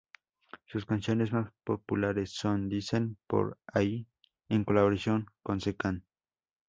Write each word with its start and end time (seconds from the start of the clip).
Sus 0.65 0.87
canciones 0.87 1.31
más 1.31 1.51
populares 1.63 2.31
son 2.31 2.69
"Dicen 2.69 3.17
Por 3.27 3.59
Ahí" 3.71 4.07
en 4.49 4.63
colaboración 4.63 5.27
con 5.43 5.61
C-Kan. 5.61 6.05